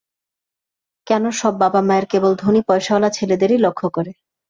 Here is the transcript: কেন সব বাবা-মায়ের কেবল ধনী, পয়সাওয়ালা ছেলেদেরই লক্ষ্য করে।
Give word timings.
কেন 1.07 1.23
সব 1.39 1.53
বাবা-মায়ের 1.63 2.05
কেবল 2.11 2.31
ধনী, 2.35 2.61
পয়সাওয়ালা 2.67 3.09
ছেলেদেরই 3.17 3.57
লক্ষ্য 3.65 3.87
করে। 3.95 4.11